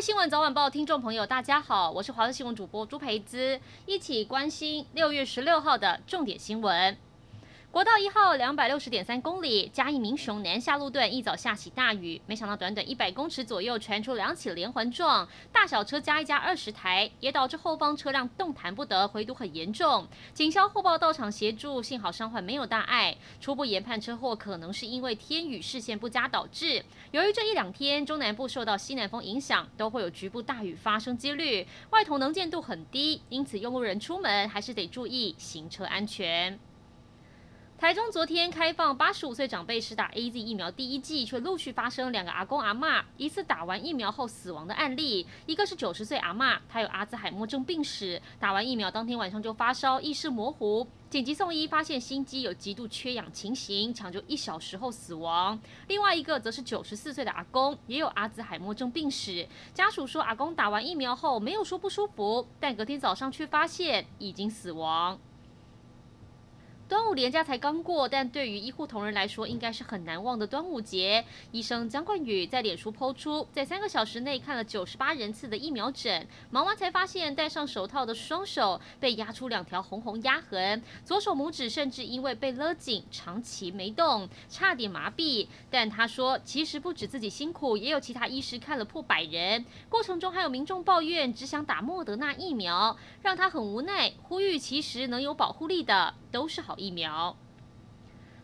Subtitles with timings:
[0.00, 6.96] 新闻早晚报听众朋友，大家好，我是华视新闻主播朱培姿，一起关心六月十六号的重点新闻。
[7.70, 20.08] 国道一号两百六十点三公里，嘉义民雄南下路段一早下起大雨，没想到短短一百公尺左右传出两起连环撞，大小车加一加二十台，也导致后方车辆动弹不得，回堵很严重。
[20.32, 23.14] 警消后报到场协助，幸好伤患没有大碍。
[23.38, 26.82] 初步研判车祸可能是因为天雨视线不佳导致。
[27.10, 36.58] 由于这一两天中南部受到西南风影响，都会有局部大雨发生几率，外头能见度很低，因此用路人出门还是得注意行车安全。
[37.78, 45.24] 台中昨天开放八十五岁长辈施打 AZ 疫苗第一剂，却陆续发生两个阿公阿嬷疑似打完疫苗后死亡的案例。
[45.46, 55.56] 一个是九十岁阿嬷，她有阿兹海默症病史，打完疫苗当天晚上就发烧，意识模糊，紧急送医，发现心肌有极度缺氧情形，抢救一小时后死亡。
[55.86, 65.16] 另外一个则是九十四岁的阿公，也有阿兹海默症病史，家属说阿公打完疫苗后没有说不舒服，但隔天早上却发现已经死亡。
[66.88, 71.22] 端午连假才刚过，但对于医护同仁来说，应该是很难忘的端午节。
[71.52, 85.46] 医生姜冠宇在脸书 PO 出，在三个小时内看了九十八人次的疫苗诊，忙完才发现戴上手套的双手被压出两条红红压痕，左手拇指甚至因为被勒紧，长期没动，差点麻痹。
[85.70, 89.62] 但他说，其实不止自己辛苦，也有其他医师看了破百人。
[89.90, 96.14] 过程中还有民众抱怨，只想打莫德纳疫苗，让他很无奈，呼吁其实能有保护力的。
[96.30, 97.36] 都是好疫苗。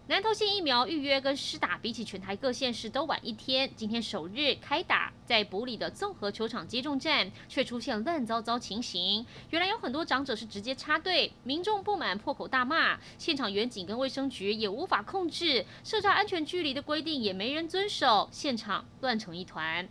[0.06, 9.24] 南投县疫苗预约跟施打比起全台各县市都晚一天，今天首日开打，在埔里的综合球场接种站却出现乱糟糟情形。
[9.48, 19.88] 原来有很多长者是直接插队，民众不满破口大骂，现场员警跟卫生局也无法控制，设置安全距离的规定也没人遵守，现场乱成一团。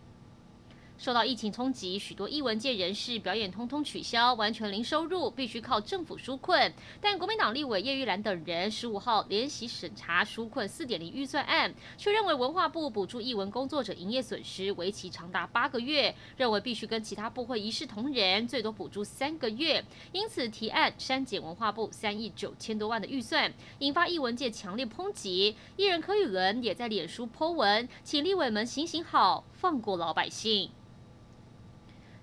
[1.04, 6.74] 受到疫情冲击，许多艺文界人士表演通通取消，完全零收入，必须靠政府纾困。
[7.02, 19.84] 但国民党立委叶玉兰等人十五号联席审查纾困四点零预算案，却认为文化部补助艺文工作者营业损失为期长达八个月，认为必须跟其他部会一视同仁，最多补助三个月，
[20.14, 25.58] 因此提案删减文化部三亿九千多万的预算，引发艺文界强烈抨击。
[25.76, 30.72] 艺人柯宇伦也在脸书 po 文，请立委们行行好，放过老百姓。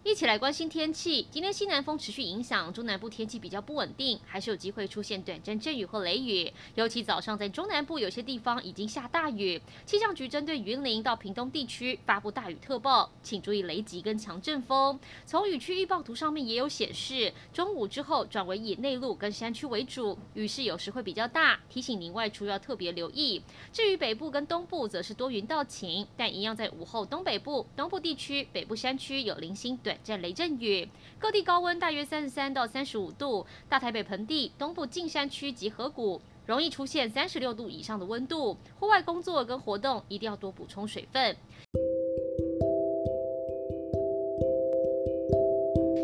[0.02, 1.26] 一起来关心天气。
[1.30, 6.50] 今天西南风持续影响，中南部天气比较不稳定，还是有机会出现短暂阵雨或雷雨。
[6.74, 9.60] 尤其早上在中南部有些地方已经下大雨。
[9.84, 14.98] 气象局针对云林到屏东地区发布大雨特报，请注意雷击跟强阵风。
[15.26, 23.42] 从雨区预报图上面也有显示，中午之后转为以内陆跟山区为主，雨势有时会比较大，提醒您外出要特别留意。
[23.70, 29.89] 至于北部跟东部则是多云到晴，但一样在午后东北部、东部地区、北部山区有零星短。
[29.90, 33.44] 短暂雷阵雨，各地高温大约三十三到三十五度。
[33.68, 38.56] 大台北盆地、东部近山区及河谷容易出现三十六度以上的温度。
[38.78, 41.36] 户外工作跟活动一定要多补充水分。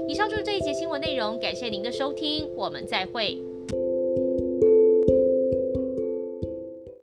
[0.09, 3.41] 以上就是这一节新闻内容，感谢您的收听，我们再会。